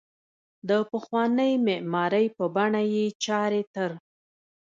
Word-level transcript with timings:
د 0.69 0.71
پخوانۍ 0.89 1.53
معمارۍ 1.65 2.25
په 2.37 2.45
بڼه 2.55 2.81
یې 2.93 3.05
چارې 3.23 3.61
تر 3.73 3.91